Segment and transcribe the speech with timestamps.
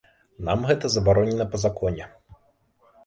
[0.47, 2.09] Нам гэта забаронена па законе.